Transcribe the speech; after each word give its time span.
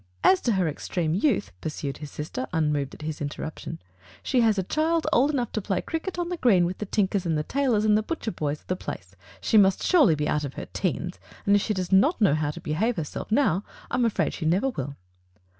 "As 0.23 0.41
to 0.41 0.53
her 0.53 0.67
extreme 0.67 1.13
youth," 1.13 1.51
pursued 1.61 1.99
his 1.99 2.09
sister, 2.09 2.47
unmoved 2.51 2.95
at 2.95 3.03
his 3.03 3.21
interruption, 3.21 3.79
"she 4.23 4.41
has 4.41 4.57
a 4.57 4.63
child 4.63 5.05
old 5.13 5.29
enough 5.29 5.51
to 5.51 5.61
play 5.61 5.79
cricket 5.79 6.17
on 6.17 6.29
the 6.29 6.37
green 6.37 6.65
with 6.65 6.79
the 6.79 6.87
tinkers 6.87 7.23
and 7.23 7.37
the 7.37 7.43
tailors 7.43 7.85
and 7.85 7.95
the 7.95 8.01
butcher 8.01 8.31
boys 8.31 8.61
of 8.61 8.65
the 8.65 8.75
place. 8.75 9.15
She 9.41 9.59
must 9.59 9.83
surely 9.83 10.15
be 10.15 10.27
out 10.27 10.43
of 10.43 10.55
her 10.55 10.65
teens! 10.65 11.19
And 11.45 11.55
if 11.55 11.61
she 11.61 11.75
does 11.75 11.91
not 11.91 12.19
know 12.19 12.33
how 12.33 12.49
to 12.49 12.59
behave 12.61 12.95
herself 12.95 13.31
now, 13.31 13.63
I 13.91 13.95
am 13.95 14.03
afraid 14.05 14.33
she 14.33 14.45
never 14.47 14.69
will. 14.69 14.95